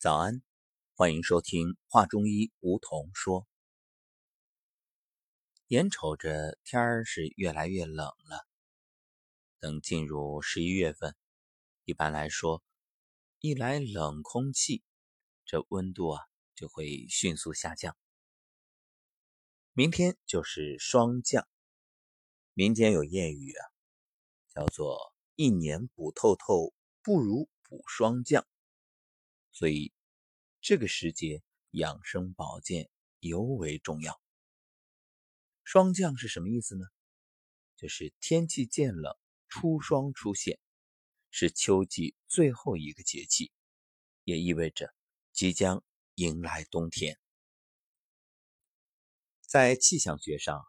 [0.00, 0.42] 早安，
[0.94, 3.48] 欢迎收听《话中医》，梧桐说。
[5.66, 8.46] 眼瞅着天儿是越来越冷了，
[9.58, 11.16] 等进入十一月份，
[11.82, 12.62] 一般来说，
[13.40, 14.84] 一来冷空气，
[15.44, 16.22] 这温度啊
[16.54, 17.96] 就会迅速下降。
[19.72, 21.48] 明天就是霜降，
[22.54, 23.66] 民间有谚语啊，
[24.54, 26.72] 叫做“一年补透透，
[27.02, 28.46] 不如补霜降”。
[29.58, 29.92] 所以，
[30.60, 34.22] 这个时节养生保健尤为重要。
[35.64, 36.86] 霜降是什么意思呢？
[37.74, 40.60] 就是天气渐冷，初霜出现，
[41.32, 43.50] 是秋季最后一个节气，
[44.22, 44.94] 也意味着
[45.32, 45.82] 即将
[46.14, 47.18] 迎来冬天。
[49.40, 50.64] 在气象学上，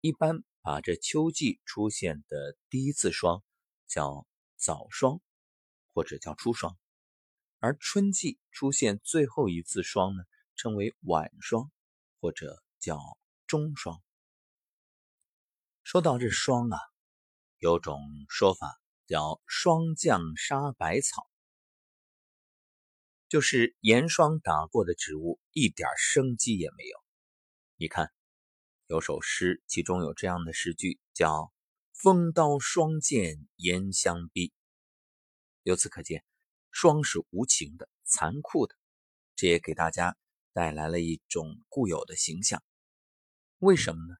[0.00, 3.44] 一般把这秋季出现的第一次霜
[3.86, 5.20] 叫早霜，
[5.92, 6.78] 或者叫初霜。
[7.64, 10.22] 而春季出现最后一次霜呢，
[10.54, 11.72] 称为晚霜，
[12.20, 13.00] 或者叫
[13.46, 14.02] 中霜。
[15.82, 16.78] 说到这霜啊，
[17.56, 21.26] 有种说法叫“霜降杀百草”，
[23.30, 26.98] 就是严霜打过的植物一点生机也没有。
[27.76, 28.12] 你看，
[28.88, 31.50] 有首诗，其中有这样的诗句，叫
[31.96, 34.52] “风刀霜剑严相逼”。
[35.64, 36.22] 由此可见。
[36.74, 38.74] 霜是无情的、残酷的，
[39.36, 40.16] 这也给大家
[40.52, 42.64] 带来了一种固有的形象。
[43.58, 44.16] 为什么呢？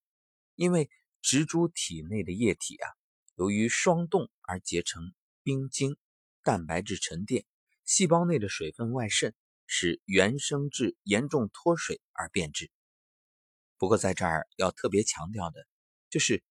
[0.54, 0.88] 因为
[1.20, 2.88] 植株体内的液体啊，
[3.34, 5.96] 由于霜冻而结成冰晶、
[6.44, 7.44] 蛋白质沉淀，
[7.84, 9.34] 细胞内的水分外渗，
[9.66, 12.70] 使原生质严重脱水而变质。
[13.78, 15.66] 不过在这儿要特别强调的，
[16.08, 16.44] 就是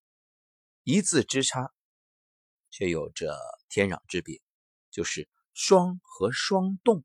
[0.84, 1.72] 一字之差，
[2.70, 4.42] 却有着天壤之别，
[4.92, 5.30] 就是。
[5.54, 7.04] 霜和霜冻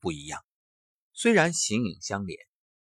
[0.00, 0.44] 不一样，
[1.12, 2.38] 虽然形影相连，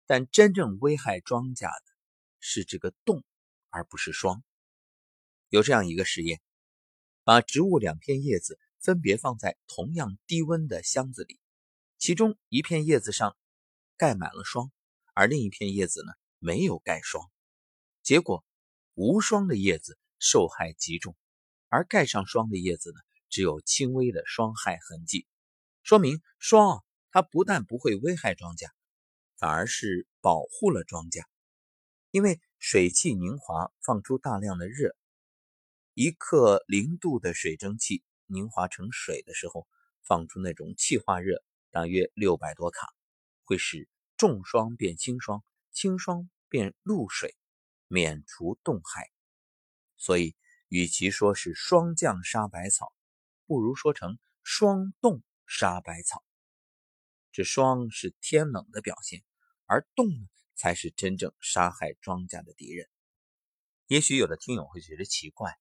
[0.04, 1.92] 但真正危害庄稼的
[2.40, 3.24] 是这个冻，
[3.70, 4.44] 而不是霜。
[5.48, 6.42] 有这样一个实验，
[7.24, 11.40] 把植物两片叶子分别放在同样低温的箱子里，
[11.96, 13.34] 其中一片叶子上
[13.96, 14.70] 盖满了霜，
[15.14, 17.30] 而另一片叶子呢没有盖霜。
[18.02, 18.44] 结果，
[18.92, 21.16] 无霜的叶子受害极重，
[21.68, 23.00] 而盖上霜的叶子呢？
[23.32, 25.26] 只有轻微的霜害痕迹，
[25.82, 28.68] 说明霜它不但不会危害庄稼，
[29.38, 31.24] 反而是保护了庄稼。
[32.10, 34.94] 因为水汽凝华放出大量的热，
[35.94, 39.66] 一克零度的水蒸气凝华成水的时候，
[40.02, 42.86] 放出那种气化热大约六百多卡，
[43.44, 43.88] 会使
[44.18, 45.42] 重霜变轻霜，
[45.72, 47.34] 轻霜变露水，
[47.88, 49.10] 免除冻害。
[49.96, 50.36] 所以，
[50.68, 52.92] 与其说是霜降杀百草，
[53.46, 56.24] 不如说成霜冻杀百草。
[57.32, 59.24] 这霜是天冷的表现，
[59.64, 62.88] 而冻呢，才是真正杀害庄稼的敌人。
[63.86, 65.58] 也许有的听友会觉得奇怪，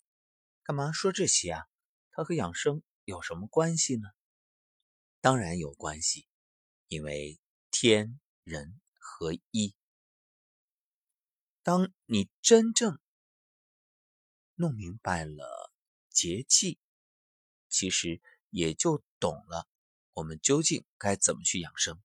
[0.64, 1.66] 干嘛说这些啊？
[2.12, 4.08] 它和养生有什么关系呢？
[5.22, 6.28] 当然有关系，
[6.88, 9.75] 因为天人合一。
[11.63, 13.00] 当你真正
[14.56, 15.72] 弄明白了
[16.09, 16.80] 节气，
[17.72, 18.22] 其实
[18.52, 19.68] 也就懂了，
[20.14, 22.00] 我们究竟该怎么去养生。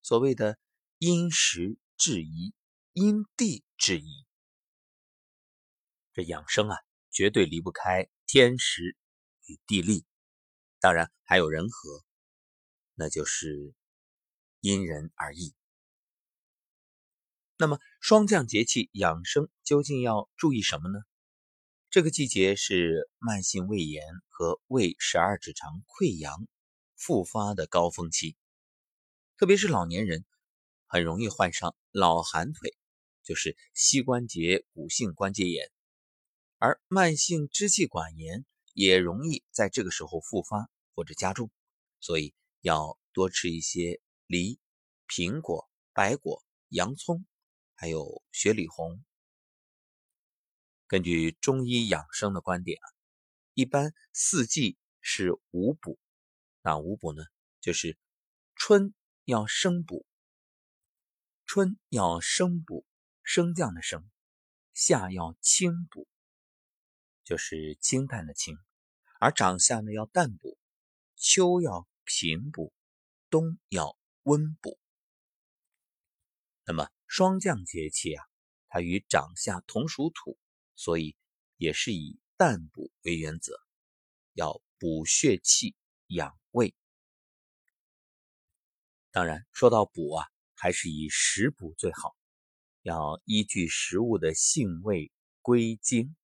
[0.00, 0.58] 所谓的
[0.98, 2.54] 因时制宜、
[2.92, 4.24] 因地制宜，
[6.12, 6.78] 这养生啊，
[7.10, 8.96] 绝对离不开天时
[9.46, 10.06] 与地利，
[10.78, 12.04] 当然还有人和，
[12.94, 13.74] 那就是
[14.60, 15.54] 因人而异。
[17.56, 21.00] 那么霜降节气养生究竟要注意什么呢？
[21.94, 26.48] 这个季节是慢性胃炎和胃十二指肠溃疡
[26.96, 28.36] 复发的高峰期，
[29.36, 30.24] 特别是老年人
[30.88, 32.76] 很容易患上老寒腿，
[33.22, 35.70] 就是膝关节骨性关节炎，
[36.58, 41.52] 而慢性支气管炎也容易在这个时候复发或者加重，
[42.00, 44.58] 所以要多吃一些梨、
[45.06, 47.24] 苹果、白果、洋葱，
[47.76, 49.04] 还有雪里红。
[50.94, 52.86] 根据中医养生的观点啊，
[53.54, 55.98] 一般四季是五补。
[56.62, 57.24] 那五补呢，
[57.60, 57.98] 就是
[58.54, 58.94] 春
[59.24, 60.06] 要生补，
[61.46, 62.86] 春要生补，
[63.24, 64.02] 升降的升；
[64.72, 66.06] 夏要清补，
[67.24, 68.54] 就是清淡的清；
[69.18, 70.56] 而长夏呢要淡补，
[71.16, 72.72] 秋要平补，
[73.30, 74.78] 冬要温补。
[76.64, 78.24] 那么霜降节气啊，
[78.68, 80.38] 它与长夏同属土。
[80.76, 81.16] 所以
[81.56, 83.54] 也是以淡补为原则，
[84.32, 85.74] 要补血气、
[86.06, 86.74] 养胃。
[89.10, 92.16] 当然，说到补啊，还是以食补最好，
[92.82, 96.16] 要依据食物的性味归经。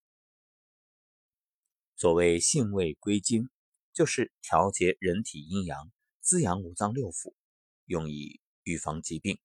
[1.97, 3.49] 所谓性味归经，
[3.93, 7.35] 就是调节人体阴阳，滋养五脏六腑，
[7.85, 9.38] 用以预防疾病。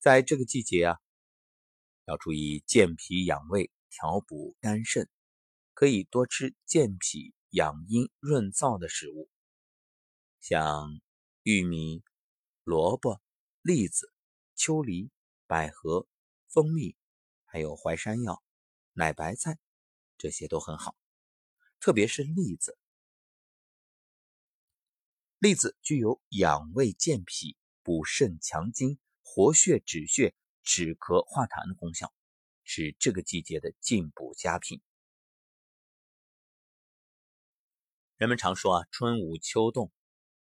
[0.00, 0.98] 在这个季节啊，
[2.10, 5.08] 要注意健脾养胃、调补肝肾，
[5.74, 9.30] 可以多吃健脾养阴、润燥的食物，
[10.40, 11.00] 像
[11.44, 12.02] 玉米、
[12.64, 13.22] 萝卜、
[13.62, 14.12] 栗子、
[14.56, 15.12] 秋梨、
[15.46, 16.08] 百合、
[16.48, 16.96] 蜂蜜，
[17.44, 18.42] 还有淮山药、
[18.92, 19.56] 奶白菜，
[20.18, 20.96] 这些都很好。
[21.78, 22.76] 特别是栗子，
[25.38, 28.98] 栗子具有养胃健脾、补肾强筋。
[29.22, 32.12] 活血止血、止咳化痰的功效，
[32.64, 34.80] 是这个季节的进补佳品。
[38.16, 39.90] 人们常说啊，春捂秋冻，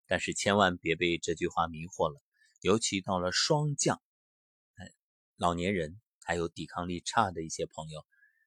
[0.07, 2.21] 但是千万别被这句话迷惑了。
[2.61, 4.03] 尤其到了霜降，
[4.75, 4.93] 哎，
[5.37, 8.05] 老年人还有抵抗力差的一些朋友，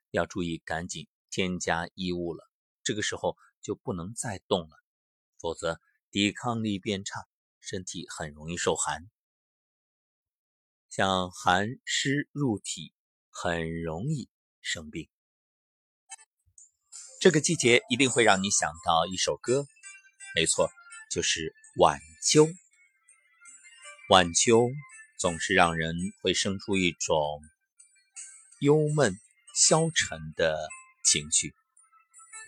[0.09, 2.51] 要注意赶紧添加衣物了。
[2.83, 4.75] 这个时候就不能再冻了，
[5.39, 5.79] 否则
[6.09, 7.25] 抵抗力变差，
[7.62, 9.09] 身体很容易受寒。
[10.91, 12.93] 像寒湿入体，
[13.29, 14.29] 很容易
[14.59, 15.07] 生病。
[17.21, 19.65] 这个季节一定会让你想到一首歌，
[20.35, 20.69] 没错，
[21.09, 22.45] 就是晚秋。
[24.09, 24.69] 晚秋
[25.17, 27.41] 总是让人会生出一种
[28.59, 29.17] 忧闷、
[29.55, 30.67] 消沉的
[31.05, 31.53] 情绪。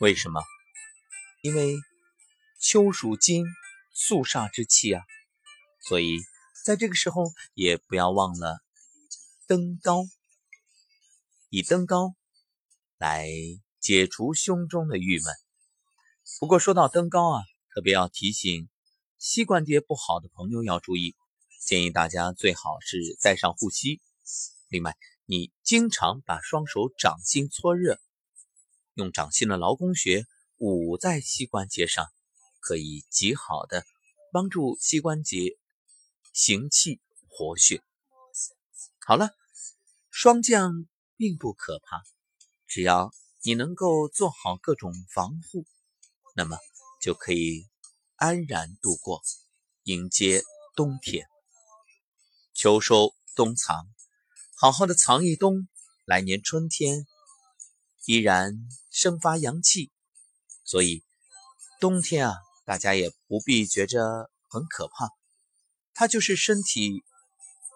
[0.01, 0.43] 为什么？
[1.43, 1.77] 因为
[2.59, 3.45] 秋属金，
[3.93, 5.01] 肃杀之气啊，
[5.87, 6.19] 所以。
[6.63, 7.25] 在这个时候，
[7.55, 8.61] 也不要忘了
[9.47, 10.05] 登高，
[11.49, 12.15] 以登高
[12.97, 13.27] 来
[13.81, 15.25] 解除胸中的郁闷。
[16.39, 17.43] 不过说到登高啊，
[17.75, 18.69] 特别要提醒
[19.17, 21.17] 膝关节不好的朋友要注意，
[21.65, 23.99] 建议大家最好是带上护膝。
[24.69, 24.95] 另外，
[25.25, 27.99] 你经常把双手掌心搓热，
[28.93, 30.25] 用掌心的劳宫穴
[30.59, 32.07] 捂在膝关节上，
[32.61, 33.83] 可以极好的
[34.31, 35.57] 帮助膝关节。
[36.33, 36.99] 行气
[37.29, 37.81] 活血。
[38.99, 39.29] 好了，
[40.09, 42.01] 霜降并不可怕，
[42.67, 43.13] 只要
[43.43, 45.65] 你能够做好各种防护，
[46.35, 46.57] 那么
[46.99, 47.69] 就可以
[48.15, 49.21] 安然度过，
[49.83, 50.41] 迎接
[50.75, 51.27] 冬天。
[52.53, 53.85] 秋收冬藏，
[54.55, 55.67] 好好的藏一冬，
[56.05, 57.05] 来年春天
[58.05, 58.57] 依然
[58.89, 59.91] 生发阳气。
[60.63, 61.03] 所以
[61.79, 62.35] 冬天啊，
[62.65, 65.09] 大家也不必觉着很可怕。
[65.93, 67.03] 它就是身体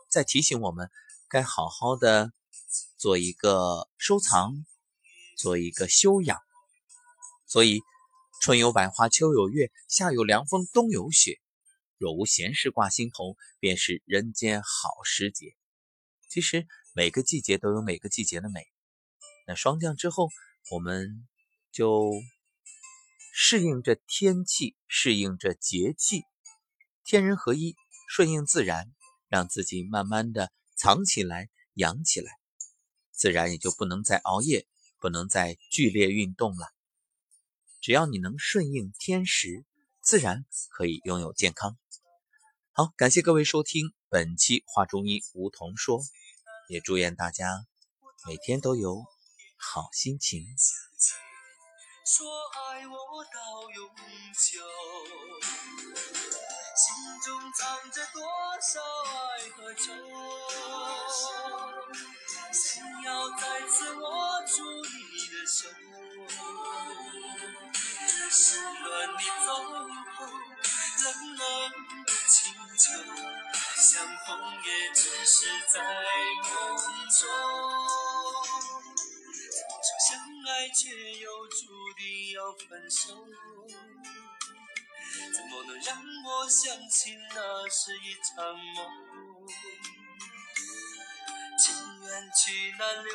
[0.09, 0.89] 在提醒我们，
[1.29, 2.31] 该好好的
[2.97, 4.65] 做一个收藏，
[5.37, 6.39] 做一个修养。
[7.45, 7.81] 所以，
[8.41, 11.39] 春有百花，秋有月，夏有凉风，冬有雪。
[11.97, 15.55] 若无闲事挂心头，便是人间好时节。
[16.29, 18.67] 其实每个季节都有每个季节的美。
[19.47, 20.29] 那霜降之后，
[20.71, 21.27] 我们
[21.71, 22.11] 就
[23.33, 26.23] 适应着天气，适应着节气，
[27.03, 27.75] 天人合一。
[28.07, 28.91] 顺应自然，
[29.27, 32.31] 让自己慢慢的藏起来、养起来，
[33.11, 34.65] 自然也就不能再熬夜，
[34.97, 36.73] 不能再剧烈运动了。
[37.81, 39.65] 只要你能顺应天时，
[40.01, 41.77] 自然可以拥有健康。
[42.71, 45.99] 好，感谢各位收听本期《话中医》梧桐说，
[46.69, 47.65] 也祝愿大家
[48.25, 49.03] 每天都有
[49.57, 50.45] 好心情。
[52.05, 52.93] 说爱我
[53.25, 53.89] 到永
[54.33, 54.61] 久。
[56.77, 56.93] 心
[57.25, 58.21] 中藏着多
[58.61, 59.85] 少爱和愁，
[62.53, 65.67] 想要再次握住你的手。
[68.29, 70.17] 失了你走后，
[71.03, 71.05] 冷
[71.35, 71.41] 冷
[72.05, 72.37] 的清
[72.77, 72.85] 秋，
[73.75, 74.27] 相逢
[74.63, 75.35] 也只是
[75.73, 75.75] 在
[76.43, 76.53] 梦
[77.09, 77.19] 中。
[79.81, 80.13] 说相
[80.47, 80.79] 爱，却
[81.13, 81.55] 又注
[81.97, 82.05] 定
[82.35, 83.01] 要分手。
[85.33, 88.35] 怎么能让我相信那是一场
[88.75, 88.77] 梦？
[91.59, 91.65] 情
[92.01, 93.09] 缘去难留，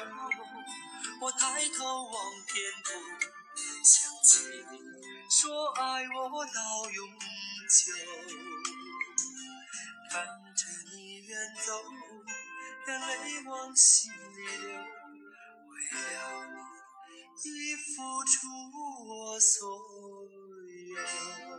[1.21, 2.15] 我抬头望
[2.47, 2.55] 天
[2.85, 2.91] 空，
[3.85, 3.95] 想
[4.25, 4.31] 起
[4.71, 4.75] 你
[5.31, 7.19] 说爱我到永
[7.69, 7.93] 久。
[10.11, 10.61] 看着
[10.93, 11.31] 你远
[11.65, 11.69] 走，
[12.89, 13.13] 眼泪
[13.47, 14.17] 往心里
[14.67, 14.69] 流，
[15.69, 15.75] 为
[16.15, 16.17] 了
[16.51, 17.85] 你已付
[18.25, 18.31] 出
[19.09, 19.61] 我所
[20.89, 21.52] 有。